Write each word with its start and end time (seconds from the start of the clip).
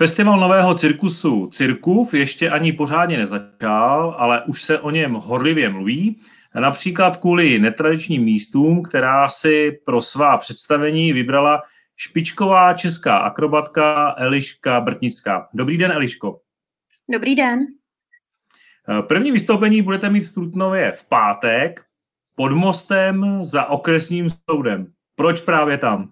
Festival 0.00 0.40
nového 0.40 0.74
cirkusu 0.74 1.46
Cirkův 1.46 2.14
ještě 2.14 2.50
ani 2.50 2.72
pořádně 2.72 3.18
nezačal, 3.18 4.14
ale 4.18 4.44
už 4.44 4.62
se 4.62 4.78
o 4.80 4.90
něm 4.90 5.14
horlivě 5.14 5.68
mluví. 5.68 6.20
Například 6.54 7.16
kvůli 7.16 7.58
netradičním 7.58 8.22
místům, 8.22 8.82
která 8.82 9.28
si 9.28 9.80
pro 9.84 10.02
svá 10.02 10.36
představení 10.36 11.12
vybrala 11.12 11.62
špičková 11.96 12.74
česká 12.74 13.18
akrobatka 13.18 14.14
Eliška 14.18 14.80
Brtnická. 14.80 15.48
Dobrý 15.54 15.78
den, 15.78 15.92
Eliško. 15.92 16.40
Dobrý 17.12 17.34
den. 17.34 17.58
První 19.08 19.32
vystoupení 19.32 19.82
budete 19.82 20.10
mít 20.10 20.24
v 20.24 20.34
Trutnově 20.34 20.92
v 20.92 21.08
pátek 21.08 21.80
pod 22.34 22.52
mostem 22.52 23.44
za 23.44 23.66
okresním 23.66 24.28
soudem. 24.50 24.86
Proč 25.16 25.40
právě 25.40 25.78
tam? 25.78 26.10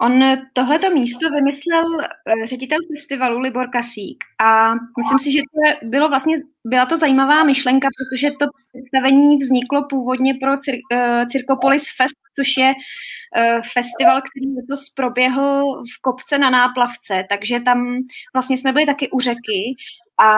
On 0.00 0.22
tohleto 0.52 0.90
místo 0.90 1.30
vymyslel 1.30 1.84
eh, 2.00 2.46
ředitel 2.46 2.78
festivalu 2.94 3.38
Libor 3.38 3.70
Kasík. 3.70 4.24
A 4.40 4.74
myslím 4.74 5.18
si, 5.18 5.32
že 5.32 5.38
to 5.38 5.88
bylo 5.90 6.08
vlastně, 6.08 6.36
byla 6.64 6.86
to 6.86 6.96
zajímavá 6.96 7.44
myšlenka, 7.44 7.88
protože 7.98 8.30
to 8.30 8.46
představení 8.72 9.36
vzniklo 9.36 9.86
původně 9.90 10.34
pro 10.34 10.58
Cir, 10.58 10.74
uh, 10.74 11.26
Cirkopolis 11.26 11.84
Fest, 11.96 12.16
což 12.36 12.56
je 12.56 12.72
uh, 12.72 13.60
festival, 13.74 14.20
který 14.20 14.56
letos 14.56 14.88
proběhl 14.96 15.82
v 15.82 16.00
kopce 16.00 16.38
na 16.38 16.50
Náplavce, 16.50 17.24
takže 17.28 17.60
tam 17.60 17.98
vlastně 18.34 18.56
jsme 18.56 18.72
byli 18.72 18.86
taky 18.86 19.10
u 19.10 19.20
řeky. 19.20 19.62
A 20.18 20.28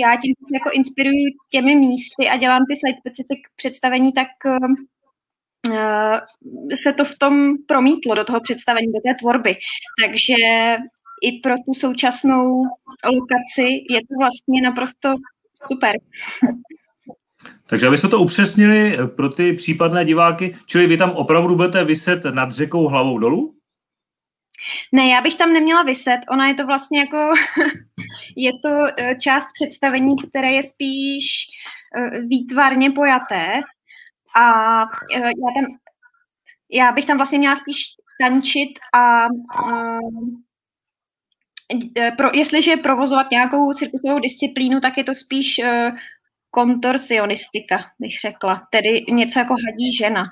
já 0.00 0.16
tím 0.22 0.34
jako 0.54 0.70
inspiruju 0.72 1.24
těmi 1.50 1.74
místy 1.74 2.28
a 2.28 2.36
dělám 2.36 2.62
ty 2.68 2.76
site 2.76 2.98
specific 2.98 3.38
představení, 3.56 4.12
tak 4.12 4.28
Eh, 4.46 4.58
se 6.82 6.92
to 6.96 7.04
v 7.04 7.18
tom 7.18 7.52
promítlo 7.66 8.14
do 8.14 8.24
toho 8.24 8.40
představení, 8.40 8.86
do 8.86 9.00
té 9.00 9.14
tvorby. 9.20 9.56
Takže 10.02 10.34
i 11.22 11.40
pro 11.42 11.54
tu 11.54 11.74
současnou 11.74 12.56
lokaci 13.04 13.68
je 13.90 14.00
to 14.00 14.14
vlastně 14.18 14.62
naprosto 14.62 15.14
super. 15.72 15.92
Takže 17.66 17.86
abychom 17.86 18.10
to 18.10 18.18
upřesnili 18.18 18.98
pro 19.16 19.28
ty 19.28 19.52
případné 19.52 20.04
diváky, 20.04 20.56
čili 20.66 20.86
vy 20.86 20.96
tam 20.96 21.10
opravdu 21.10 21.56
budete 21.56 21.84
vyset 21.84 22.24
nad 22.24 22.52
řekou 22.52 22.88
hlavou 22.88 23.18
dolů? 23.18 23.54
Ne, 24.92 25.08
já 25.08 25.20
bych 25.20 25.34
tam 25.34 25.52
neměla 25.52 25.82
vyset. 25.82 26.20
Ona 26.30 26.48
je 26.48 26.54
to 26.54 26.66
vlastně 26.66 27.00
jako, 27.00 27.16
je 28.36 28.52
to 28.62 28.86
eh, 28.98 29.16
část 29.16 29.46
představení, 29.60 30.16
které 30.28 30.52
je 30.52 30.62
spíš 30.62 31.46
eh, 31.96 32.20
výtvarně 32.20 32.90
pojaté 32.90 33.60
a 34.36 34.82
uh, 34.84 35.26
já, 35.26 35.50
tam, 35.56 35.64
já 36.70 36.92
bych 36.92 37.06
tam 37.06 37.16
vlastně 37.16 37.38
měla 37.38 37.56
spíš 37.56 37.76
tančit 38.20 38.78
a 38.94 39.26
uh, 39.26 40.00
pro, 42.16 42.30
jestliže 42.34 42.76
provozovat 42.76 43.26
nějakou 43.30 43.74
cirkusovou 43.74 44.18
disciplínu, 44.18 44.80
tak 44.80 44.98
je 44.98 45.04
to 45.04 45.14
spíš 45.14 45.58
uh, 45.58 45.98
kontorsionistika, 46.50 47.76
bych 48.00 48.20
řekla. 48.20 48.66
Tedy 48.70 49.04
něco 49.08 49.38
jako 49.38 49.54
hadí 49.54 49.96
žena. 49.96 50.24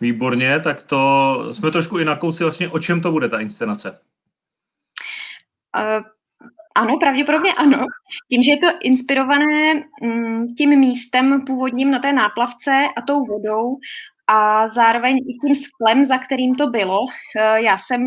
Výborně, 0.00 0.60
tak 0.60 0.82
to 0.82 1.48
jsme 1.52 1.70
trošku 1.70 1.98
i 1.98 2.04
nakousli 2.04 2.44
vlastně, 2.44 2.68
o 2.68 2.78
čem 2.78 3.00
to 3.00 3.12
bude 3.12 3.28
ta 3.28 3.40
inscenace. 3.40 4.00
Uh, 5.76 6.04
ano, 6.74 6.98
pravděpodobně 6.98 7.52
ano. 7.52 7.86
Tím, 8.30 8.42
že 8.42 8.50
je 8.50 8.56
to 8.56 8.66
inspirované 8.82 9.74
mm, 10.02 10.46
tím 10.58 10.78
místem 10.78 11.44
původním 11.46 11.90
na 11.90 11.98
té 11.98 12.12
náplavce 12.12 12.70
a 12.96 13.02
tou 13.02 13.24
vodou 13.24 13.76
a 14.28 14.68
zároveň 14.68 15.16
i 15.16 15.38
tím 15.46 15.54
sklem, 15.54 16.04
za 16.04 16.18
kterým 16.18 16.54
to 16.54 16.66
bylo. 16.66 16.98
Eh, 17.40 17.62
já 17.62 17.78
jsem 17.78 18.02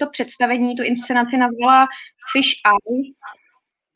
to 0.00 0.06
představení, 0.10 0.74
tu 0.76 0.82
inscenaci 0.82 1.36
nazvala 1.36 1.86
Fish 2.32 2.52
Eye. 2.66 3.02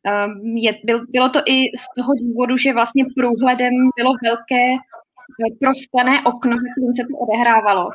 Eh, 0.06 0.28
je, 0.54 0.72
byl, 0.84 1.06
bylo 1.08 1.28
to 1.28 1.40
i 1.46 1.60
z 1.60 1.84
toho 1.96 2.12
důvodu, 2.20 2.56
že 2.56 2.72
vlastně 2.72 3.04
průhledem 3.16 3.72
bylo 3.96 4.12
velké 4.22 4.72
eh, 4.74 5.54
prosklené 5.60 6.22
okno, 6.24 6.56
v 6.56 6.64
kterým 6.72 6.94
se 6.96 7.02
to 7.10 7.18
odehrávalo. 7.18 7.88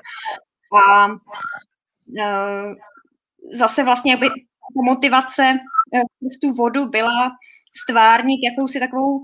A 0.89 1.07
zase 3.53 3.83
vlastně 3.83 4.17
ta 4.17 4.27
motivace 4.83 5.59
v 6.21 6.39
tu 6.41 6.53
vodu 6.53 6.89
byla 6.89 7.31
stvárnit 7.77 8.39
jakousi 8.43 8.79
takovou 8.79 9.23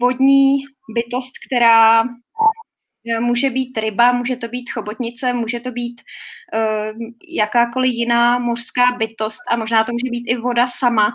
vodní 0.00 0.56
bytost, 0.94 1.32
která 1.46 2.02
eh, 2.02 3.20
může 3.20 3.50
být 3.50 3.78
ryba, 3.78 4.12
může 4.12 4.36
to 4.36 4.48
být 4.48 4.70
chobotnice, 4.70 5.32
může 5.32 5.60
to 5.60 5.70
být 5.70 6.02
uh, 6.54 6.98
jakákoliv 7.28 7.92
jiná 7.92 8.38
mořská 8.38 8.92
bytost 8.98 9.40
a 9.50 9.56
možná 9.56 9.84
to 9.84 9.92
může 9.92 10.10
být 10.10 10.24
i 10.26 10.36
voda 10.36 10.66
sama. 10.66 11.10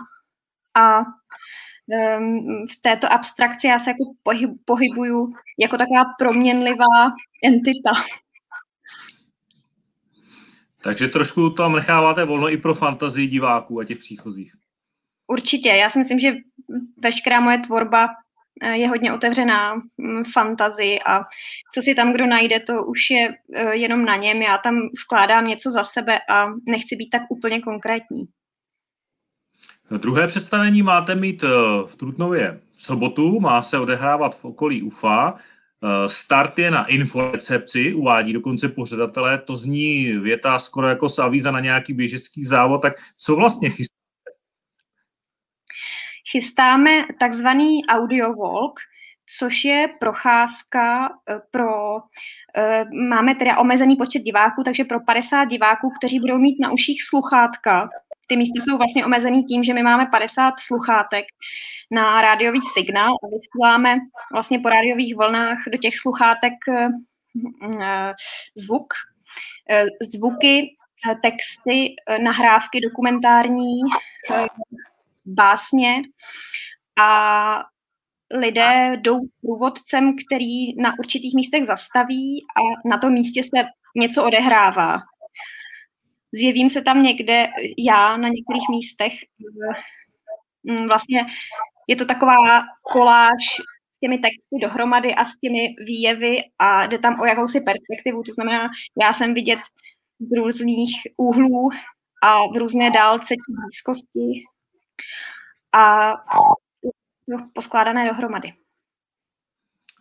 A 0.74 0.98
um, 0.98 2.64
v 2.72 2.82
této 2.82 3.12
abstrakci 3.12 3.66
já 3.66 3.78
se 3.78 3.90
jako 3.90 4.04
pohyb, 4.22 4.50
pohybuju 4.64 5.32
jako 5.58 5.76
taková 5.76 6.04
proměnlivá 6.18 7.12
entita. 7.44 7.90
Takže 10.82 11.08
trošku 11.08 11.50
tam 11.50 11.72
necháváte 11.72 12.24
volno 12.24 12.50
i 12.50 12.56
pro 12.56 12.74
fantazii 12.74 13.26
diváků 13.26 13.80
a 13.80 13.84
těch 13.84 13.98
příchozích. 13.98 14.52
Určitě, 15.30 15.68
já 15.68 15.90
si 15.90 15.98
myslím, 15.98 16.18
že 16.18 16.32
veškerá 17.02 17.40
moje 17.40 17.58
tvorba 17.58 18.08
eh, 18.62 18.76
je 18.76 18.88
hodně 18.88 19.12
otevřená 19.12 19.74
mm, 19.74 20.24
fantazii 20.32 21.00
a 21.06 21.24
co 21.74 21.82
si 21.82 21.94
tam 21.94 22.12
kdo 22.12 22.26
najde, 22.26 22.60
to 22.60 22.84
už 22.84 23.10
je 23.10 23.34
eh, 23.54 23.74
jenom 23.74 24.04
na 24.04 24.16
něm. 24.16 24.42
Já 24.42 24.58
tam 24.58 24.74
vkládám 25.04 25.46
něco 25.46 25.70
za 25.70 25.84
sebe 25.84 26.18
a 26.30 26.46
nechci 26.68 26.96
být 26.96 27.10
tak 27.10 27.22
úplně 27.28 27.60
konkrétní. 27.60 28.24
Druhé 29.90 30.26
představení 30.26 30.82
máte 30.82 31.14
mít 31.14 31.44
eh, 31.44 31.48
v 31.86 31.96
Trutnově 31.96 32.60
v 32.76 32.82
sobotu, 32.82 33.40
má 33.40 33.62
se 33.62 33.78
odehrávat 33.78 34.36
v 34.36 34.44
okolí 34.44 34.82
UFA. 34.82 35.34
Start 36.06 36.58
je 36.58 36.70
na 36.70 36.86
inforecepci, 36.86 37.94
uvádí 37.94 38.32
dokonce 38.32 38.68
pořadatelé, 38.68 39.38
to 39.38 39.56
zní 39.56 40.12
věta 40.12 40.58
skoro 40.58 40.88
jako 40.88 41.08
z 41.08 41.18
avíza 41.18 41.50
na 41.50 41.60
nějaký 41.60 41.92
běžecký 41.92 42.44
závod, 42.44 42.82
tak 42.82 42.92
co 43.16 43.36
vlastně 43.36 43.70
chystá 43.70 43.99
chystáme 46.30 47.04
takzvaný 47.18 47.86
audio 47.86 48.34
walk, 48.34 48.80
což 49.38 49.64
je 49.64 49.86
procházka 50.00 51.08
eh, 51.08 51.40
pro, 51.50 51.96
eh, 52.56 52.84
máme 53.08 53.34
teda 53.34 53.58
omezený 53.58 53.96
počet 53.96 54.18
diváků, 54.18 54.62
takže 54.64 54.84
pro 54.84 55.00
50 55.00 55.44
diváků, 55.44 55.90
kteří 55.98 56.20
budou 56.20 56.38
mít 56.38 56.56
na 56.60 56.72
uších 56.72 57.02
sluchátka. 57.02 57.88
Ty 58.26 58.36
místa 58.36 58.60
jsou 58.60 58.76
vlastně 58.78 59.04
omezený 59.04 59.44
tím, 59.44 59.64
že 59.64 59.74
my 59.74 59.82
máme 59.82 60.06
50 60.06 60.54
sluchátek 60.60 61.24
na 61.90 62.22
rádiový 62.22 62.60
signál 62.74 63.10
a 63.10 63.26
vysíláme 63.26 63.98
vlastně 64.32 64.58
po 64.58 64.68
rádiových 64.68 65.16
vlnách 65.16 65.58
do 65.72 65.78
těch 65.78 65.98
sluchátek 65.98 66.52
eh, 66.68 68.12
zvuk, 68.56 68.86
zvuky, 70.12 70.68
texty, 71.22 71.94
nahrávky 72.22 72.80
dokumentární, 72.80 73.80
básně 75.24 76.02
a 77.00 77.64
lidé 78.34 78.96
jdou 78.96 79.18
průvodcem, 79.40 80.16
který 80.26 80.76
na 80.76 80.94
určitých 80.98 81.34
místech 81.34 81.64
zastaví 81.64 82.44
a 82.56 82.88
na 82.88 82.98
tom 82.98 83.12
místě 83.12 83.42
se 83.42 83.66
něco 83.96 84.24
odehrává. 84.24 84.96
Zjevím 86.32 86.70
se 86.70 86.82
tam 86.82 87.02
někde 87.02 87.48
já 87.78 88.16
na 88.16 88.28
některých 88.28 88.68
místech. 88.70 89.12
Mm, 90.64 90.86
vlastně 90.88 91.20
je 91.88 91.96
to 91.96 92.04
taková 92.04 92.62
koláž 92.82 93.44
s 93.96 94.00
těmi 94.00 94.18
texty 94.18 94.58
dohromady 94.60 95.14
a 95.14 95.24
s 95.24 95.36
těmi 95.36 95.74
výjevy 95.86 96.36
a 96.58 96.86
jde 96.86 96.98
tam 96.98 97.20
o 97.20 97.26
jakousi 97.26 97.60
perspektivu, 97.60 98.22
to 98.22 98.32
znamená, 98.32 98.68
já 99.02 99.12
jsem 99.12 99.34
vidět 99.34 99.60
z 100.20 100.36
různých 100.36 100.92
úhlů 101.16 101.68
a 102.22 102.46
v 102.46 102.56
různé 102.56 102.90
dálce 102.90 103.34
blízkosti 103.48 104.44
a 105.72 106.12
poskládané 107.52 108.08
dohromady. 108.08 108.52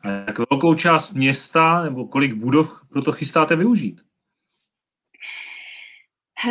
A 0.03 0.09
jak 0.09 0.37
velkou 0.37 0.75
část 0.75 1.11
města 1.11 1.83
nebo 1.83 2.07
kolik 2.07 2.33
budov 2.33 2.87
proto 2.89 3.11
chystáte 3.11 3.55
využít? 3.55 4.01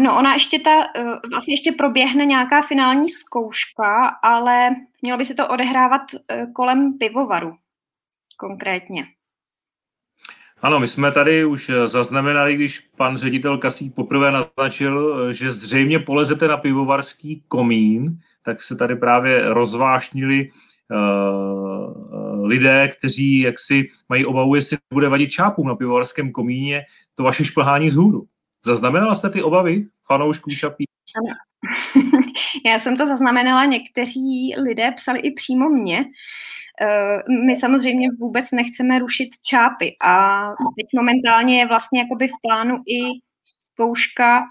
No 0.01 0.19
ona 0.19 0.33
ještě 0.33 0.59
ta, 0.59 0.71
eh, 0.97 1.05
vlastně 1.31 1.53
ještě 1.53 1.73
proběhne 1.73 2.27
nějaká 2.27 2.63
finální 2.63 3.09
zkouška, 3.09 4.07
ale 4.23 4.71
mělo 5.03 5.19
by 5.19 5.25
se 5.25 5.35
to 5.35 5.49
odehrávat 5.49 6.03
eh, 6.29 6.47
kolem 6.47 6.99
pivovaru 6.99 7.57
konkrétně. 8.37 9.07
Ano, 10.63 10.81
my 10.81 10.87
jsme 10.87 11.13
tady 11.13 11.45
už 11.45 11.71
zaznamenali, 11.85 12.55
když 12.55 12.81
pan 12.97 13.17
ředitel 13.17 13.59
Kasík 13.59 13.95
poprvé 13.95 14.33
naznačil, 14.33 15.27
že 15.33 15.51
zřejmě 15.51 15.99
polezete 15.99 16.49
na 16.49 16.57
pivovarský 16.57 17.43
komín, 17.49 18.19
tak 18.43 18.63
se 18.63 18.77
tady 18.77 18.97
právě 18.97 19.49
rozvášnili 19.49 20.51
uh, 20.91 22.47
lidé, 22.47 22.89
kteří 22.99 23.41
jaksi 23.41 23.87
mají 24.09 24.27
obavu, 24.27 24.55
jestli 24.55 24.77
bude 24.95 25.09
vadit 25.09 25.31
čápům 25.31 25.69
na 25.69 25.75
pivovarském 25.75 26.33
komíně 26.33 26.83
to 27.15 27.23
vaše 27.23 27.45
šplhání 27.45 27.91
z 27.91 27.97
hůru. 27.97 28.27
Zaznamenala 28.65 29.15
jste 29.15 29.31
ty 29.31 29.43
obavy 29.43 29.87
fanoušků 30.07 30.51
Čapí? 30.51 30.85
Ano. 31.17 31.35
Já 32.67 32.79
jsem 32.79 32.97
to 32.97 33.07
zaznamenala, 33.07 33.65
někteří 33.65 34.55
lidé 34.59 34.93
psali 34.93 35.21
i 35.21 35.33
přímo 35.33 35.69
mě. 35.69 36.05
Eh, 36.81 37.23
my 37.47 37.57
samozřejmě 37.57 38.09
vůbec 38.21 38.51
nechceme 38.51 38.99
rušit 38.99 39.29
čápy 39.43 39.93
a 40.05 40.43
teď 40.51 40.87
momentálně 40.95 41.59
je 41.59 41.67
vlastně 41.67 42.01
jakoby 42.01 42.29
v 42.29 42.41
plánu 42.43 42.77
i 42.77 43.21
zkouška, 43.73 44.47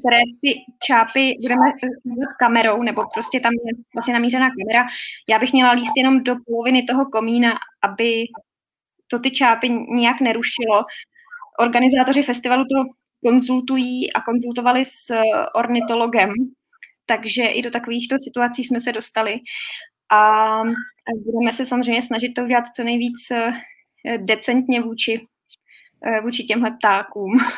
které 0.00 0.18
ty 0.40 0.54
čápy 0.86 1.34
budeme 1.42 1.62
sledovat 1.80 2.32
kamerou, 2.38 2.82
nebo 2.82 3.04
prostě 3.14 3.40
tam 3.40 3.52
je 3.52 3.82
vlastně 3.94 4.14
namířená 4.14 4.48
kamera. 4.50 4.88
Já 5.28 5.38
bych 5.38 5.52
měla 5.52 5.72
líst 5.72 5.92
jenom 5.96 6.22
do 6.22 6.34
poloviny 6.46 6.82
toho 6.82 7.06
komína, 7.06 7.52
aby 7.82 8.24
to 9.06 9.18
ty 9.18 9.30
čápy 9.30 9.68
nijak 9.68 10.20
nerušilo. 10.20 10.84
Organizátoři 11.60 12.22
festivalu 12.22 12.64
to 12.64 12.84
konzultují 13.24 14.12
a 14.12 14.20
konzultovali 14.20 14.84
s 14.84 15.14
ornitologem, 15.54 16.30
takže 17.06 17.42
i 17.44 17.62
do 17.62 17.70
takovýchto 17.70 18.16
situací 18.18 18.64
jsme 18.64 18.80
se 18.80 18.92
dostali. 18.92 19.34
A 20.12 20.62
budeme 21.24 21.52
se 21.52 21.66
samozřejmě 21.66 22.02
snažit 22.02 22.34
to 22.34 22.42
udělat 22.42 22.64
co 22.76 22.84
nejvíc 22.84 23.30
eh, 23.30 23.52
decentně 24.18 24.80
vůči, 24.80 25.26
eh, 26.06 26.20
vůči 26.20 26.44
těmhle 26.44 26.70
ptákům. 26.70 27.32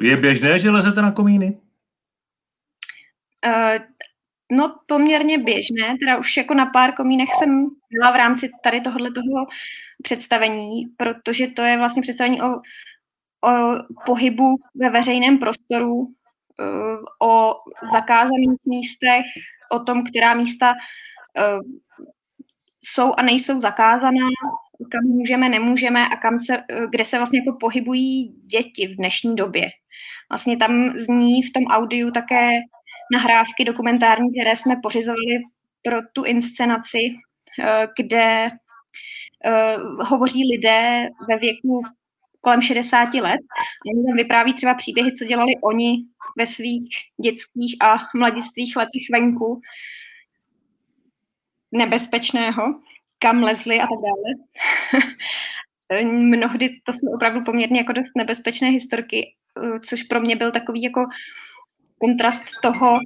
Je 0.00 0.16
běžné, 0.16 0.58
že 0.58 0.70
lezete 0.70 1.02
na 1.02 1.12
komíny? 1.12 1.60
No 4.52 4.76
poměrně 4.86 5.38
běžné, 5.38 5.96
teda 6.00 6.18
už 6.18 6.36
jako 6.36 6.54
na 6.54 6.66
pár 6.66 6.92
komínech 6.92 7.28
jsem 7.38 7.66
byla 7.90 8.10
v 8.10 8.16
rámci 8.16 8.50
tady 8.62 8.80
tohohle 8.80 9.12
toho 9.12 9.46
představení, 10.02 10.82
protože 10.96 11.46
to 11.46 11.62
je 11.62 11.78
vlastně 11.78 12.02
představení 12.02 12.42
o, 12.42 12.46
o 13.44 13.50
pohybu 14.06 14.56
ve 14.74 14.90
veřejném 14.90 15.38
prostoru, 15.38 16.06
eh, 16.60 17.26
o 17.26 17.54
zakázaných 17.92 18.60
místech, 18.66 19.24
o 19.72 19.78
tom, 19.78 20.04
která 20.04 20.34
místa 20.34 20.74
eh, 21.38 21.58
jsou 22.84 23.14
a 23.14 23.22
nejsou 23.22 23.58
zakázaná, 23.58 24.28
kam 24.90 25.04
můžeme, 25.04 25.48
nemůžeme 25.48 26.08
a 26.08 26.16
kam 26.16 26.40
se, 26.40 26.56
eh, 26.56 26.86
kde 26.90 27.04
se 27.04 27.16
vlastně 27.16 27.38
jako 27.38 27.56
pohybují 27.60 28.34
děti 28.46 28.86
v 28.86 28.96
dnešní 28.96 29.36
době. 29.36 29.70
Vlastně 30.30 30.56
tam 30.56 30.90
zní 30.90 31.42
v 31.42 31.52
tom 31.52 31.64
audiu 31.64 32.10
také 32.10 32.50
nahrávky 33.12 33.64
dokumentární, 33.64 34.28
které 34.32 34.56
jsme 34.56 34.76
pořizovali 34.82 35.42
pro 35.82 35.96
tu 36.12 36.24
inscenaci, 36.24 36.98
kde 37.96 38.48
hovoří 40.00 40.42
lidé 40.54 41.08
ve 41.28 41.38
věku 41.38 41.82
kolem 42.46 42.62
60 42.62 43.14
let. 43.14 43.40
Oni 43.86 44.04
tam 44.06 44.16
vypráví 44.16 44.54
třeba 44.54 44.74
příběhy, 44.74 45.12
co 45.12 45.24
dělali 45.24 45.52
oni 45.62 45.96
ve 46.38 46.46
svých 46.46 46.88
dětských 47.22 47.76
a 47.82 47.96
mladistvých 48.14 48.76
letech 48.76 49.02
venku 49.12 49.60
nebezpečného, 51.72 52.80
kam 53.18 53.42
lezli 53.42 53.80
a 53.80 53.86
tak 53.86 53.98
dále. 54.06 54.30
Mnohdy 56.12 56.68
to 56.84 56.92
jsou 56.92 57.14
opravdu 57.14 57.40
poměrně 57.46 57.78
jako 57.78 57.92
dost 57.92 58.16
nebezpečné 58.16 58.68
historky, 58.68 59.34
což 59.86 60.02
pro 60.02 60.20
mě 60.20 60.36
byl 60.36 60.52
takový 60.52 60.82
jako 60.82 61.06
kontrast 61.98 62.44
toho 62.62 62.98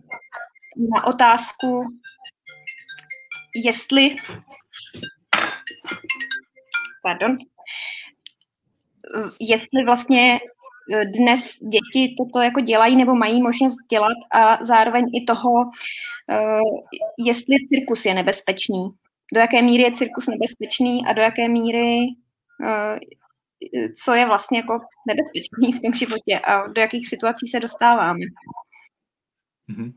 na 0.95 1.07
otázku, 1.07 1.85
jestli 3.65 4.17
pardon, 7.03 7.39
jestli 9.41 9.85
vlastně 9.85 10.39
eh, 10.93 11.05
dnes 11.05 11.59
děti 11.59 12.15
toto 12.19 12.41
jako 12.41 12.61
dělají 12.61 12.97
nebo 12.97 13.15
mají 13.15 13.43
možnost 13.43 13.77
dělat 13.91 14.17
a 14.35 14.65
zároveň 14.65 15.05
i 15.15 15.25
toho, 15.25 15.71
eh, 16.31 16.61
jestli 17.19 17.57
cirkus 17.73 18.05
je 18.05 18.15
nebezpečný. 18.15 18.91
Do 19.35 19.41
jaké 19.41 19.63
míry 19.63 19.83
je 19.83 19.93
cirkus 19.93 20.27
nebezpečný 20.27 21.07
a 21.07 21.13
do 21.13 21.23
jaké 21.23 21.49
míry 21.49 21.99
eh, 22.65 22.99
co 24.05 24.15
je 24.15 24.27
vlastně 24.27 24.59
jako 24.59 24.81
nebezpečný 25.07 25.73
v 25.73 25.81
tom 25.81 25.95
životě 25.95 26.39
a 26.45 26.67
do 26.67 26.81
jakých 26.81 27.09
situací 27.09 27.47
se 27.47 27.61
dostáváme. 27.61 28.21
Mm-hmm. 29.71 29.93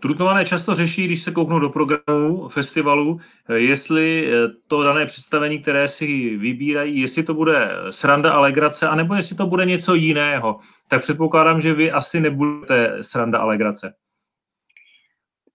Trutnované 0.00 0.44
často 0.44 0.74
řeší, 0.74 1.04
když 1.04 1.22
se 1.22 1.30
kouknou 1.30 1.58
do 1.58 1.70
programu 1.70 2.48
festivalu, 2.48 3.20
eh, 3.48 3.58
jestli 3.58 4.32
eh, 4.32 4.48
to 4.66 4.82
dané 4.82 5.06
představení, 5.06 5.62
které 5.62 5.88
si 5.88 6.36
vybírají, 6.36 7.00
jestli 7.00 7.22
to 7.22 7.34
bude 7.34 7.70
sranda 7.90 8.32
a 8.32 8.40
legrace, 8.40 8.88
anebo 8.88 9.14
jestli 9.14 9.36
to 9.36 9.46
bude 9.46 9.64
něco 9.64 9.94
jiného. 9.94 10.58
Tak 10.88 11.00
předpokládám, 11.00 11.60
že 11.60 11.74
vy 11.74 11.92
asi 11.92 12.20
nebudete 12.20 13.02
sranda 13.02 13.38
a 13.38 13.44
legrace. 13.44 13.94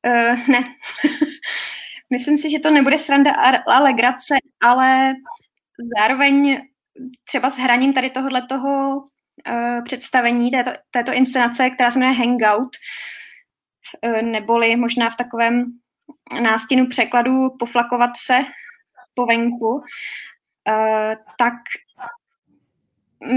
Uh, 0.08 0.48
ne. 0.48 0.64
Myslím 2.10 2.38
si, 2.38 2.50
že 2.50 2.60
to 2.60 2.72
nebude 2.72 2.98
sranda 2.98 3.32
a 3.68 3.80
legrace, 3.80 4.36
ale 4.62 5.12
zároveň 5.98 6.62
třeba 7.24 7.50
s 7.50 7.58
hraním 7.58 7.94
tady 7.94 8.10
tohohle 8.10 8.42
toho 8.50 8.98
uh, 8.98 9.84
představení, 9.84 10.52
této, 10.52 10.72
této 10.92 11.14
inscenace, 11.14 11.70
která 11.70 11.92
se 11.92 12.00
jmenuje 12.00 12.18
Hangout, 12.18 12.70
Eh, 12.72 13.29
neboli 14.22 14.76
možná 14.76 15.10
v 15.10 15.16
takovém 15.16 15.66
nástěnu 16.42 16.88
překladu 16.88 17.50
poflakovat 17.60 18.12
se 18.18 18.40
po 19.14 19.26
venku, 19.26 19.82
eh, 20.68 21.16
tak 21.38 21.54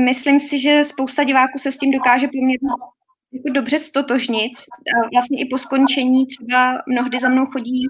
myslím 0.05 0.41
si, 0.41 0.59
že 0.59 0.85
spousta 0.85 1.25
diváků 1.25 1.59
se 1.59 1.73
s 1.73 1.79
tím 1.79 1.91
dokáže 1.91 2.27
poměrně 2.27 2.69
jako 3.33 3.49
dobře 3.53 3.79
stotožnit. 3.79 4.53
Vlastně 5.13 5.41
i 5.41 5.49
po 5.51 5.59
skončení 5.59 6.27
třeba 6.27 6.83
mnohdy 6.89 7.19
za 7.19 7.29
mnou 7.29 7.47
chodí 7.47 7.87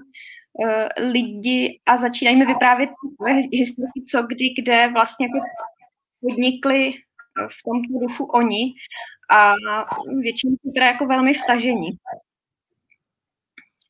lidi 1.11 1.79
a 1.85 1.97
začínají 1.97 2.37
mi 2.37 2.45
vyprávět 2.45 2.89
svoje 3.15 3.33
historiky, 3.35 4.03
co 4.11 4.23
kdy, 4.23 4.45
kde 4.61 4.87
vlastně 4.93 5.27
jako 5.27 5.45
podnikli 6.21 6.93
v 7.49 7.63
tomto 7.65 8.07
duchu 8.07 8.25
oni 8.25 8.73
a 9.31 9.53
většinou 10.21 10.55
jsou 10.61 10.71
teda 10.71 10.85
jako 10.85 11.05
velmi 11.05 11.33
vtažení 11.33 11.89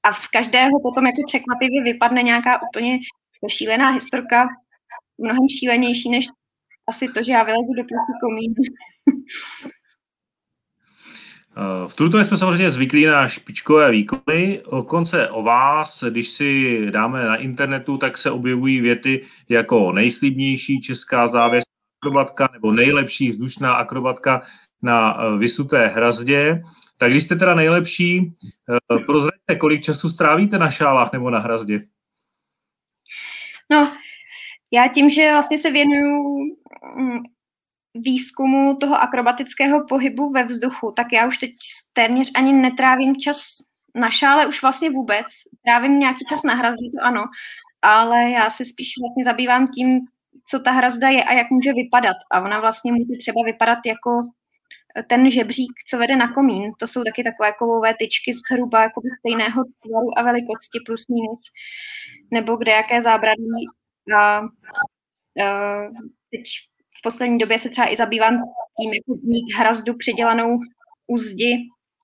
a 0.03 0.13
z 0.13 0.27
každého 0.27 0.79
potom 0.81 1.05
jako 1.05 1.21
překvapivě 1.27 1.83
vypadne 1.83 2.23
nějaká 2.23 2.61
úplně 2.61 2.99
šílená 3.47 3.89
historka, 3.89 4.47
mnohem 5.17 5.49
šílenější 5.59 6.09
než 6.09 6.25
asi 6.89 7.07
to, 7.07 7.23
že 7.23 7.31
já 7.31 7.43
vylezu 7.43 7.73
do 7.77 7.83
proti 7.83 8.13
komínu. 8.21 8.55
Eh, 11.57 11.87
v 11.87 11.95
Trutnově 11.95 12.25
jsme 12.25 12.37
samozřejmě 12.37 12.69
zvyklí 12.69 13.05
na 13.05 13.27
špičkové 13.27 13.91
výkony. 13.91 14.61
Konce 14.87 15.29
o 15.29 15.43
vás, 15.43 16.03
když 16.03 16.29
si 16.29 16.79
dáme 16.91 17.25
na 17.25 17.35
internetu, 17.35 17.97
tak 17.97 18.17
se 18.17 18.31
objevují 18.31 18.81
věty 18.81 19.25
jako 19.49 19.91
nejslibnější 19.91 20.81
česká 20.81 21.27
závěs 21.27 21.63
akrobatka 22.01 22.49
nebo 22.53 22.71
nejlepší 22.71 23.29
vzdušná 23.29 23.73
akrobatka 23.73 24.41
na 24.81 25.17
eh, 25.17 25.37
vysuté 25.37 25.87
hrazdě. 25.87 26.61
Tak 26.97 27.11
když 27.11 27.23
jste 27.23 27.35
teda 27.35 27.55
nejlepší, 27.55 28.33
eh, 28.69 29.05
prozraďte, 29.05 29.55
kolik 29.55 29.81
času 29.81 30.09
strávíte 30.09 30.57
na 30.57 30.71
šálách 30.71 31.13
nebo 31.13 31.29
na 31.29 31.39
hrazdě? 31.39 31.79
No, 33.71 33.97
já 34.71 34.87
tím, 34.87 35.09
že 35.09 35.31
vlastně 35.31 35.57
se 35.57 35.71
věnuju 35.71 36.37
mm, 36.97 37.17
výzkumu 37.93 38.77
toho 38.77 39.01
akrobatického 39.01 39.85
pohybu 39.87 40.29
ve 40.29 40.43
vzduchu, 40.43 40.93
tak 40.95 41.07
já 41.13 41.27
už 41.27 41.37
teď 41.37 41.51
téměř 41.93 42.31
ani 42.35 42.53
netrávím 42.53 43.15
čas 43.15 43.41
na 43.95 44.09
šále, 44.09 44.47
už 44.47 44.61
vlastně 44.61 44.89
vůbec. 44.89 45.25
Trávím 45.65 45.99
nějaký 45.99 46.25
čas 46.29 46.43
na 46.43 46.53
hrazdě, 46.53 46.89
to 46.91 47.05
ano, 47.05 47.23
ale 47.81 48.29
já 48.29 48.49
se 48.49 48.65
spíš 48.65 48.93
vlastně 49.01 49.23
zabývám 49.23 49.67
tím, 49.67 49.99
co 50.45 50.59
ta 50.59 50.71
hrazda 50.71 51.09
je 51.09 51.23
a 51.23 51.33
jak 51.33 51.47
může 51.51 51.73
vypadat. 51.73 52.17
A 52.31 52.41
ona 52.41 52.59
vlastně 52.59 52.91
může 52.91 53.13
třeba 53.19 53.41
vypadat 53.45 53.79
jako 53.85 54.09
ten 55.09 55.29
žebřík, 55.29 55.71
co 55.89 55.97
vede 55.97 56.15
na 56.15 56.33
komín, 56.33 56.71
to 56.79 56.87
jsou 56.87 57.03
taky 57.03 57.23
takové 57.23 57.53
kovové 57.53 57.93
tyčky 57.99 58.31
zhruba 58.33 58.81
jako 58.81 59.01
stejného 59.19 59.63
tvaru 59.83 60.17
a 60.17 60.21
velikosti 60.23 60.79
plus 60.85 61.03
minus, 61.07 61.41
nebo 62.31 62.55
kde 62.55 62.71
jaké 62.71 63.01
zábradlí. 63.01 63.67
A, 64.17 64.37
a 64.37 64.41
teď 66.31 66.43
v 66.99 67.01
poslední 67.03 67.37
době 67.37 67.59
se 67.59 67.69
třeba 67.69 67.91
i 67.91 67.95
zabývám 67.95 68.33
tím, 68.81 68.93
jako 68.93 69.21
mít 69.23 69.53
hrazdu 69.57 69.93
přidělanou 69.97 70.57
u 71.07 71.17
zdi 71.17 71.57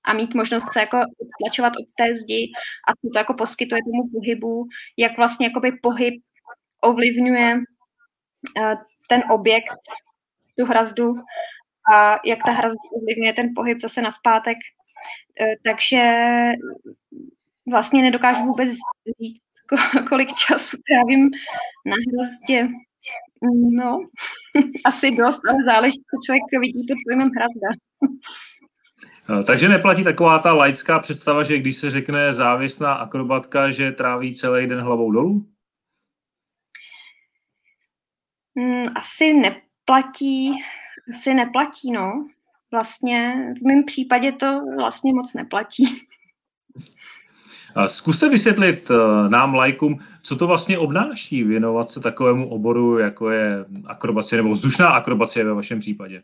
a 0.04 0.12
mít 0.12 0.34
možnost 0.34 0.72
se 0.72 0.80
jako 0.80 0.98
tlačovat 1.40 1.72
od 1.76 1.86
té 1.96 2.14
zdi 2.14 2.52
a 2.88 2.92
to 2.92 3.18
jako 3.18 3.34
poskytuje 3.34 3.80
tomu 3.84 4.10
pohybu, 4.12 4.64
jak 4.96 5.16
vlastně 5.16 5.46
jakoby 5.46 5.72
pohyb 5.82 6.14
ovlivňuje 6.82 7.58
ten 9.08 9.22
objekt, 9.30 9.74
tu 10.58 10.64
hrazdu 10.64 11.14
a 11.94 12.20
jak 12.24 12.38
ta 12.46 12.52
hra 12.52 12.68
ovlivňuje 12.96 13.32
ten 13.32 13.48
pohyb 13.56 13.80
zase 13.80 14.02
na 14.02 14.10
zpátek. 14.10 14.56
E, 15.40 15.56
takže 15.64 16.02
vlastně 17.70 18.02
nedokážu 18.02 18.42
vůbec 18.42 18.68
říct, 19.20 19.42
kolik 20.08 20.28
času 20.34 20.76
trávím 20.88 21.30
na 21.86 21.96
hrazdě. 22.12 22.68
No, 23.76 23.98
asi 24.84 25.10
dost, 25.10 25.40
ale 25.48 25.58
záleží, 25.64 25.96
co 25.96 26.26
člověk 26.26 26.42
vidí 26.60 26.86
pod 26.88 26.98
pojmem 27.06 27.30
hrazda. 27.36 27.68
Eh, 29.40 29.44
takže 29.44 29.68
neplatí 29.68 30.04
taková 30.04 30.38
ta 30.38 30.52
laická 30.52 30.98
představa, 30.98 31.42
že 31.42 31.58
když 31.58 31.76
se 31.76 31.90
řekne 31.90 32.32
závislá 32.32 32.92
akrobatka, 32.92 33.70
že 33.70 33.92
tráví 33.92 34.34
celý 34.34 34.66
den 34.66 34.80
hlavou 34.80 35.12
dolů? 35.12 35.46
Mm, 38.54 38.84
asi 38.94 39.32
neplatí, 39.32 40.52
asi 41.14 41.34
neplatí, 41.34 41.92
no. 41.92 42.24
Vlastně 42.70 43.34
v 43.62 43.66
mém 43.66 43.84
případě 43.84 44.32
to 44.32 44.60
vlastně 44.76 45.14
moc 45.14 45.34
neplatí. 45.34 46.06
Zkuste 47.86 48.28
vysvětlit 48.28 48.90
eh, 48.90 49.28
nám, 49.28 49.54
lajkům, 49.54 49.98
co 50.22 50.36
to 50.36 50.46
vlastně 50.46 50.78
obnáší 50.78 51.44
věnovat 51.44 51.90
se 51.90 52.00
takovému 52.00 52.48
oboru, 52.48 52.98
jako 52.98 53.30
je 53.30 53.64
akrobacie 53.86 54.42
nebo 54.42 54.54
vzdušná 54.54 54.88
akrobacie 54.88 55.44
ve 55.44 55.54
vašem 55.54 55.78
případě. 55.78 56.22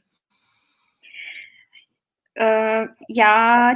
Uh, 2.40 2.87
já 3.16 3.71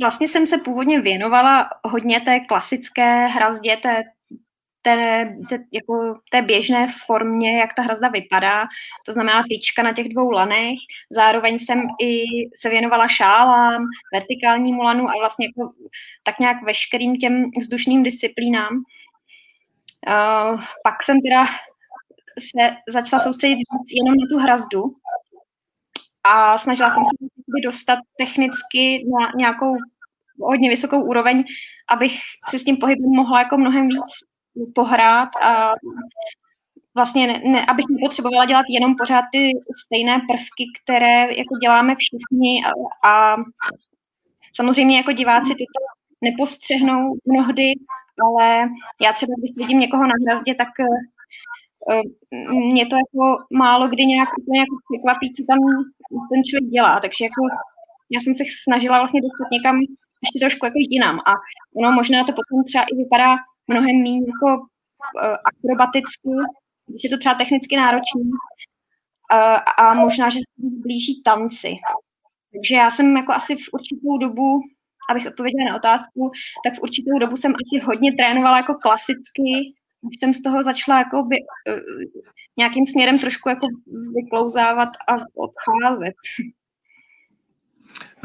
vlastně 0.00 0.28
jsem 0.28 0.46
se 0.46 0.58
původně 0.58 1.00
věnovala 1.00 1.70
hodně 1.84 2.20
té 2.20 2.40
klasické 2.40 3.26
hrazdě, 3.26 3.76
té 3.76 4.02
té, 4.82 5.28
té, 5.48 5.58
jako 5.72 6.14
té 6.30 6.42
běžné 6.42 6.86
formě, 7.06 7.58
jak 7.58 7.74
ta 7.74 7.82
hrazda 7.82 8.08
vypadá, 8.08 8.64
to 9.06 9.12
znamená 9.12 9.44
tyčka 9.48 9.82
na 9.82 9.92
těch 9.92 10.08
dvou 10.08 10.30
lanech. 10.30 10.78
Zároveň 11.10 11.58
jsem 11.58 11.82
i 12.02 12.24
se 12.56 12.70
věnovala 12.70 13.08
šálám, 13.08 13.84
vertikálnímu 14.12 14.82
lanu 14.82 15.08
a 15.08 15.12
vlastně 15.18 15.46
jako 15.46 15.72
tak 16.22 16.38
nějak 16.38 16.62
veškerým 16.62 17.16
těm 17.16 17.44
vzdušným 17.58 18.02
disciplínám. 18.02 18.82
Uh, 20.08 20.60
pak 20.84 21.02
jsem 21.04 21.16
teda 21.20 21.44
se 22.38 22.76
začala 22.88 23.20
soustředit 23.20 23.58
jenom 23.94 24.14
na 24.16 24.26
tu 24.30 24.38
hrazdu 24.38 24.82
a 26.24 26.58
snažila 26.58 26.90
jsem 26.90 27.04
se 27.04 27.60
dostat 27.64 27.98
technicky 28.18 29.04
na 29.20 29.32
nějakou 29.36 29.76
hodně 30.40 30.70
vysokou 30.70 31.00
úroveň, 31.00 31.44
abych 31.90 32.12
si 32.48 32.58
s 32.58 32.64
tím 32.64 32.76
pohybem 32.76 33.10
mohla 33.16 33.38
jako 33.38 33.56
mnohem 33.56 33.88
víc 33.88 34.29
pohrát 34.74 35.28
a 35.42 35.72
vlastně 36.94 37.26
ne, 37.26 37.42
ne, 37.44 37.66
abych 37.66 37.84
nepotřebovala 37.90 38.44
dělat 38.44 38.66
jenom 38.70 38.96
pořád 38.96 39.24
ty 39.32 39.50
stejné 39.84 40.20
prvky, 40.28 40.64
které 40.82 41.20
jako 41.20 41.56
děláme 41.62 41.94
všichni 41.96 42.52
a, 42.64 42.70
a 43.10 43.36
samozřejmě 44.56 44.96
jako 44.96 45.12
diváci 45.12 45.50
to 45.54 45.64
nepostřehnou 46.20 47.14
mnohdy, 47.32 47.72
ale 48.24 48.68
já 49.02 49.12
třeba, 49.12 49.32
když 49.38 49.52
vidím 49.56 49.78
někoho 49.78 50.02
na 50.02 50.14
hrazdě, 50.26 50.54
tak 50.54 50.68
uh, 50.78 52.02
mě 52.72 52.86
to 52.86 52.96
jako 52.96 53.22
málo 53.52 53.88
kdy 53.88 54.06
nějak 54.06 54.28
úplně 54.38 54.60
jako 54.60 54.76
překvapí, 54.86 55.26
co 55.34 55.42
tam 55.48 55.58
ten 56.30 56.40
člověk 56.44 56.70
dělá, 56.70 57.00
takže 57.00 57.24
jako 57.24 57.40
já 58.14 58.20
jsem 58.20 58.34
se 58.34 58.44
snažila 58.64 58.98
vlastně 58.98 59.20
dostat 59.26 59.48
někam 59.52 59.76
ještě 60.24 60.38
trošku 60.40 60.66
jako 60.66 60.78
jinam 60.90 61.16
a 61.30 61.32
ono 61.78 61.92
možná 61.92 62.18
to 62.24 62.32
potom 62.38 62.64
třeba 62.68 62.84
i 62.84 62.94
vypadá 63.02 63.30
mnohem 63.70 63.96
méně 64.02 64.26
jako 64.34 64.48
uh, 64.60 65.36
akrobaticky, 65.50 66.30
když 66.86 67.04
je 67.04 67.10
to 67.10 67.18
třeba 67.18 67.34
technicky 67.34 67.76
náročný 67.76 68.22
uh, 68.22 69.58
a 69.78 69.94
možná, 69.94 70.28
že 70.28 70.38
se 70.38 70.52
blíží 70.86 71.22
tanci. 71.22 71.72
Takže 72.52 72.74
já 72.74 72.90
jsem 72.90 73.16
jako 73.16 73.32
asi 73.32 73.56
v 73.56 73.66
určitou 73.72 74.18
dobu, 74.18 74.60
abych 75.10 75.26
odpověděla 75.26 75.70
na 75.70 75.76
otázku, 75.76 76.30
tak 76.64 76.74
v 76.74 76.82
určitou 76.82 77.18
dobu 77.18 77.36
jsem 77.36 77.52
asi 77.52 77.84
hodně 77.84 78.12
trénovala 78.12 78.56
jako 78.56 78.74
klasicky, 78.74 79.48
už 80.02 80.14
jsem 80.18 80.32
z 80.34 80.42
toho 80.42 80.62
začala 80.62 80.98
jako 80.98 81.22
by, 81.22 81.36
uh, 81.36 81.80
nějakým 82.58 82.86
směrem 82.86 83.18
trošku 83.18 83.48
jako 83.48 83.66
vyklouzávat 84.14 84.88
a 85.08 85.12
odcházet 85.46 86.14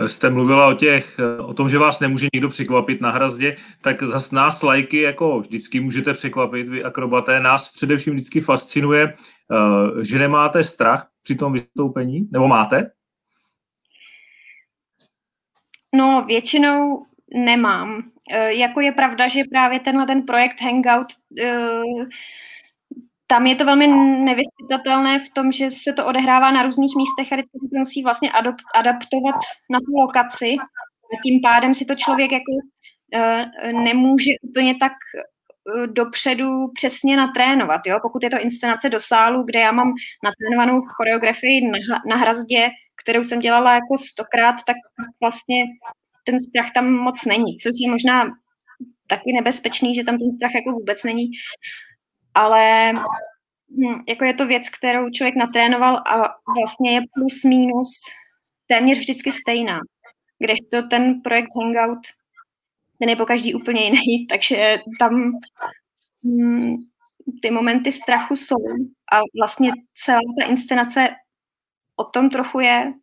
jste 0.05 0.29
mluvila 0.29 0.67
o, 0.67 0.73
těch, 0.73 1.19
o 1.45 1.53
tom, 1.53 1.69
že 1.69 1.77
vás 1.77 1.99
nemůže 1.99 2.27
nikdo 2.33 2.49
překvapit 2.49 3.01
na 3.01 3.11
hrazdě, 3.11 3.55
tak 3.81 4.03
zas 4.03 4.31
nás 4.31 4.63
lajky 4.63 5.01
jako 5.01 5.39
vždycky 5.39 5.79
můžete 5.79 6.13
překvapit, 6.13 6.69
vy 6.69 6.83
akrobaté. 6.83 7.39
Nás 7.39 7.69
především 7.69 8.13
vždycky 8.13 8.41
fascinuje, 8.41 9.13
eh, 9.13 10.03
že 10.03 10.19
nemáte 10.19 10.63
strach 10.63 11.07
při 11.23 11.35
tom 11.35 11.53
vystoupení, 11.53 12.27
nebo 12.31 12.47
máte? 12.47 12.91
No, 15.95 16.25
většinou 16.27 17.05
nemám. 17.33 18.03
E, 18.31 18.53
jako 18.53 18.81
je 18.81 18.91
pravda, 18.91 19.27
že 19.27 19.43
právě 19.51 19.79
tenhle 19.79 20.05
ten 20.05 20.21
projekt 20.21 20.61
Hangout 20.61 21.07
e, 21.41 21.81
tam 23.27 23.45
je 23.45 23.55
to 23.55 23.65
velmi 23.65 23.87
nevyspytatelné 24.23 25.19
v 25.19 25.29
tom, 25.33 25.51
že 25.51 25.71
se 25.71 25.93
to 25.93 26.05
odehrává 26.05 26.51
na 26.51 26.63
různých 26.63 26.93
místech 26.97 27.33
a 27.33 27.35
vždycky 27.35 27.59
se 27.59 27.79
musí 27.79 28.03
vlastně 28.03 28.31
adaptovat 28.75 29.35
na 29.69 29.79
tu 29.79 29.91
lokaci. 30.01 30.53
A 31.13 31.15
tím 31.23 31.41
pádem 31.41 31.73
si 31.73 31.85
to 31.85 31.95
člověk 31.95 32.31
jako 32.31 32.51
uh, 32.53 33.83
nemůže 33.83 34.29
úplně 34.41 34.75
tak 34.79 34.91
uh, 34.91 35.87
dopředu 35.87 36.47
přesně 36.73 37.17
natrénovat. 37.17 37.81
Jo? 37.87 37.99
Pokud 38.01 38.23
je 38.23 38.29
to 38.29 38.39
inscenace 38.39 38.89
do 38.89 38.99
sálu, 38.99 39.43
kde 39.43 39.59
já 39.59 39.71
mám 39.71 39.93
natrénovanou 40.23 40.81
choreografii 40.81 41.67
na, 41.67 41.77
na 42.09 42.15
hrazdě, 42.15 42.69
kterou 43.03 43.23
jsem 43.23 43.39
dělala 43.39 43.73
jako 43.73 43.97
stokrát, 43.97 44.55
tak 44.67 44.75
vlastně 45.21 45.63
ten 46.23 46.39
strach 46.39 46.71
tam 46.73 46.91
moc 46.91 47.25
není, 47.25 47.57
což 47.57 47.71
je 47.81 47.91
možná 47.91 48.21
taky 49.07 49.33
nebezpečný, 49.33 49.95
že 49.95 50.03
tam 50.03 50.17
ten 50.17 50.31
strach 50.31 50.55
jako 50.55 50.71
vůbec 50.71 51.03
není 51.03 51.25
ale 52.35 52.93
hm, 52.93 54.03
jako 54.07 54.25
je 54.25 54.33
to 54.33 54.47
věc, 54.47 54.69
kterou 54.69 55.09
člověk 55.09 55.35
natrénoval 55.35 55.95
a 55.97 56.17
vlastně 56.57 56.93
je 56.93 57.01
plus 57.13 57.43
minus 57.43 57.89
téměř 58.67 58.99
vždycky 58.99 59.31
stejná. 59.31 59.79
Kdežto 60.39 60.87
ten 60.89 61.21
projekt 61.21 61.49
Hangout, 61.61 61.99
ten 62.99 63.09
je 63.09 63.15
po 63.15 63.25
každý 63.25 63.53
úplně 63.53 63.83
jiný, 63.83 64.27
takže 64.29 64.77
tam 64.99 65.31
hm, 66.23 66.75
ty 67.41 67.51
momenty 67.51 67.91
strachu 67.91 68.35
jsou 68.35 68.57
a 69.11 69.21
vlastně 69.41 69.71
celá 69.93 70.19
ta 70.39 70.47
inscenace 70.47 71.09
o 71.95 72.03
tom 72.03 72.29
trochu 72.29 72.59
je. 72.59 72.93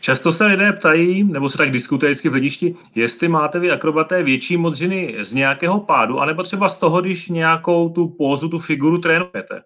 Často 0.00 0.32
se 0.32 0.44
lidé 0.44 0.72
ptají, 0.72 1.24
nebo 1.24 1.50
se 1.50 1.58
tak 1.58 1.70
diskutuje 1.70 2.10
vždycky 2.10 2.28
v 2.28 2.32
hledišti, 2.32 2.76
jestli 2.94 3.28
máte 3.28 3.58
vy 3.58 3.70
akrobaté 3.70 4.22
větší 4.22 4.56
modřiny 4.56 5.16
z 5.20 5.34
nějakého 5.34 5.80
pádu, 5.80 6.20
anebo 6.20 6.42
třeba 6.42 6.68
z 6.68 6.80
toho, 6.80 7.00
když 7.00 7.28
nějakou 7.28 7.88
tu 7.88 8.08
pózu, 8.08 8.48
tu 8.48 8.58
figuru 8.58 8.98
trénujete. 8.98 9.62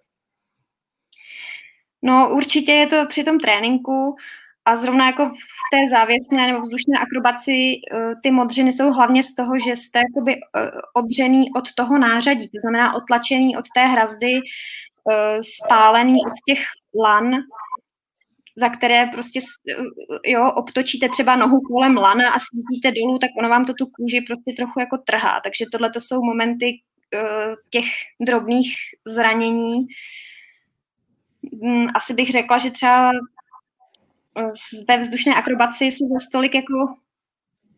No 2.03 2.31
určitě 2.33 2.73
je 2.73 2.87
to 2.87 3.07
při 3.09 3.25
tom 3.25 3.39
tréninku 3.39 4.17
a 4.65 4.77
zrovna 4.77 5.07
jako 5.07 5.29
v 5.29 5.69
té 5.73 5.91
závěsné 5.91 6.47
nebo 6.47 6.61
vzdušné 6.61 6.99
akrobaci 6.99 7.53
eh, 7.53 8.15
ty 8.23 8.31
modřiny 8.31 8.73
jsou 8.73 8.93
hlavně 8.93 9.23
z 9.23 9.35
toho, 9.35 9.59
že 9.59 9.77
jste 9.77 9.99
jakoby 9.99 10.35
eh, 10.35 10.71
odřený 10.95 11.53
od 11.57 11.75
toho 11.75 11.99
nářadí, 11.99 12.49
to 12.49 12.61
znamená 12.61 12.95
otlačený 12.95 13.57
od 13.57 13.65
té 13.75 13.87
hrazdy, 13.87 14.33
eh, 15.11 15.39
spálený 15.43 16.19
od 16.27 16.33
těch 16.49 16.65
lan 17.05 17.31
za 18.59 18.69
které 18.69 19.07
prostě 19.07 19.41
jo, 20.27 20.53
obtočíte 20.53 21.09
třeba 21.09 21.37
nohu 21.37 21.61
kolem 21.61 21.97
lana 21.97 22.31
a 22.31 22.39
svítíte 22.39 23.01
dolů, 23.01 23.19
tak 23.19 23.31
ono 23.39 23.49
vám 23.49 23.65
to 23.65 23.73
tu 23.75 23.87
kůži 23.87 24.21
prostě 24.21 24.53
trochu 24.57 24.81
jako 24.81 24.99
trhá. 24.99 25.41
Takže 25.45 25.65
tohle 25.73 25.91
to 25.91 26.01
jsou 26.01 26.23
momenty 26.23 26.67
uh, 26.67 27.55
těch 27.71 27.87
drobných 28.21 28.75
zranění. 29.07 29.87
Um, 31.53 31.89
asi 31.95 32.15
bych 32.15 32.31
řekla, 32.31 32.59
že 32.59 32.71
třeba 32.71 33.11
uh, 33.11 34.51
ve 34.89 34.99
vzdušné 34.99 35.35
akrobaci 35.35 35.91
se 35.91 36.05
za 36.13 36.19
stolik 36.27 36.55
jako 36.55 36.95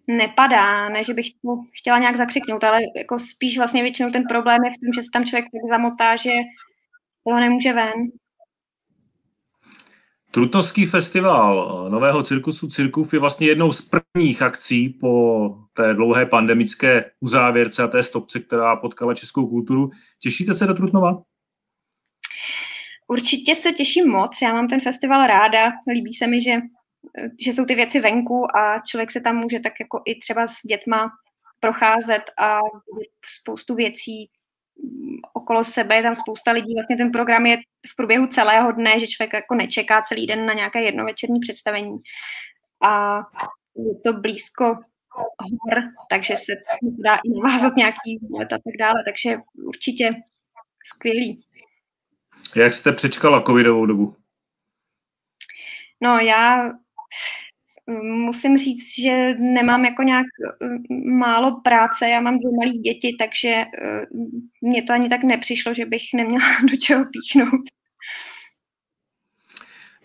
nepadá, 0.08 0.88
ne, 0.88 1.04
že 1.04 1.14
bych 1.14 1.26
to 1.26 1.56
chtěla 1.78 1.98
nějak 1.98 2.16
zakřiknout, 2.16 2.64
ale 2.64 2.78
jako 2.96 3.18
spíš 3.18 3.58
vlastně 3.58 3.82
většinou 3.82 4.10
ten 4.10 4.22
problém 4.28 4.64
je 4.64 4.70
v 4.70 4.80
tom, 4.80 4.92
že 4.94 5.02
se 5.02 5.08
tam 5.12 5.24
člověk 5.24 5.44
tak 5.44 5.68
zamotá, 5.70 6.16
že 6.16 6.30
toho 7.24 7.40
nemůže 7.40 7.72
ven. 7.72 7.92
Trutnovský 10.38 10.86
festival 10.86 11.86
nového 11.90 12.22
cirkusu 12.22 12.68
Cirkův 12.68 13.12
je 13.12 13.18
vlastně 13.18 13.46
jednou 13.46 13.72
z 13.72 13.88
prvních 13.88 14.42
akcí 14.42 14.88
po 14.88 15.56
té 15.72 15.94
dlouhé 15.94 16.26
pandemické 16.26 17.10
uzávěrce 17.20 17.82
a 17.82 17.86
té 17.86 18.02
stopce, 18.02 18.40
která 18.40 18.76
potkala 18.76 19.14
českou 19.14 19.46
kulturu. 19.46 19.90
Těšíte 20.22 20.54
se 20.54 20.66
do 20.66 20.74
Trutnova? 20.74 21.22
Určitě 23.08 23.54
se 23.54 23.72
těším 23.72 24.08
moc. 24.08 24.38
Já 24.42 24.52
mám 24.52 24.68
ten 24.68 24.80
festival 24.80 25.26
ráda. 25.26 25.72
Líbí 25.92 26.12
se 26.12 26.26
mi, 26.26 26.42
že, 26.42 26.52
že 27.44 27.52
jsou 27.52 27.64
ty 27.64 27.74
věci 27.74 28.00
venku 28.00 28.56
a 28.56 28.80
člověk 28.86 29.10
se 29.10 29.20
tam 29.20 29.36
může 29.36 29.60
tak 29.60 29.72
jako 29.80 30.02
i 30.06 30.18
třeba 30.18 30.46
s 30.46 30.54
dětma 30.68 31.10
procházet 31.60 32.22
a 32.40 32.58
spoustu 33.24 33.74
věcí, 33.74 34.30
okolo 35.32 35.64
sebe, 35.64 35.96
je 35.96 36.02
tam 36.02 36.14
spousta 36.14 36.52
lidí, 36.52 36.74
vlastně 36.74 36.96
ten 36.96 37.10
program 37.10 37.46
je 37.46 37.56
v 37.92 37.96
průběhu 37.96 38.26
celého 38.26 38.72
dne, 38.72 39.00
že 39.00 39.06
člověk 39.06 39.32
jako 39.32 39.54
nečeká 39.54 40.02
celý 40.02 40.26
den 40.26 40.46
na 40.46 40.54
nějaké 40.54 40.82
jednovečerní 40.82 41.40
představení. 41.40 41.96
A 42.82 43.18
je 43.76 44.00
to 44.04 44.20
blízko 44.20 44.64
hor, 45.64 45.82
takže 46.10 46.36
se 46.36 46.52
dá 47.04 47.14
i 47.16 47.30
navázat 47.30 47.76
nějaký 47.76 48.18
let 48.38 48.52
a 48.52 48.56
tak 48.56 48.76
dále, 48.78 49.02
takže 49.04 49.36
určitě 49.66 50.10
skvělý. 50.94 51.36
Jak 52.56 52.74
jste 52.74 52.92
přečkala 52.92 53.42
covidovou 53.42 53.86
dobu? 53.86 54.16
No 56.02 56.18
já 56.18 56.70
musím 58.02 58.58
říct, 58.58 58.98
že 58.98 59.34
nemám 59.38 59.84
jako 59.84 60.02
nějak 60.02 60.26
málo 61.18 61.60
práce, 61.60 62.08
já 62.08 62.20
mám 62.20 62.38
dvě 62.38 62.50
malé 62.58 62.72
děti, 62.72 63.16
takže 63.18 63.64
mně 64.62 64.82
to 64.82 64.92
ani 64.92 65.08
tak 65.08 65.24
nepřišlo, 65.24 65.74
že 65.74 65.86
bych 65.86 66.02
neměla 66.14 66.44
do 66.70 66.76
čeho 66.76 67.04
píchnout. 67.04 67.60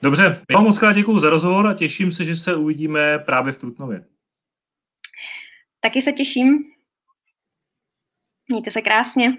Dobře, 0.02 0.24
já 0.50 0.56
vám 0.56 0.64
moc 0.64 0.80
děkuji 0.94 1.20
za 1.20 1.30
rozhovor 1.30 1.68
a 1.68 1.74
těším 1.74 2.12
se, 2.12 2.26
že 2.26 2.36
se 2.36 2.56
uvidíme 2.56 3.20
právě 3.20 3.54
v 3.54 3.58
Trutnově. 3.58 4.06
Taky 5.80 6.02
se 6.02 6.12
těším. 6.12 6.64
Mějte 8.50 8.72
se 8.72 8.82
krásně. 8.82 9.38